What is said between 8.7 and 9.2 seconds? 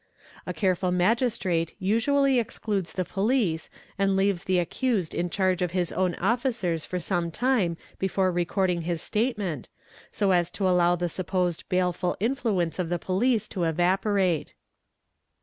his